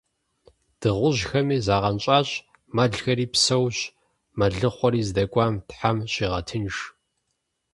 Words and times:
Дыгъужьхэми 0.79 1.57
загъэнщӏащ, 1.65 2.29
мэлхэри 2.75 3.25
псэущ, 3.33 3.77
мэлыхъуэри 4.37 5.01
здэкӏуам 5.07 5.53
Тхьэм 5.67 5.97
щигъэтынш. 6.11 6.75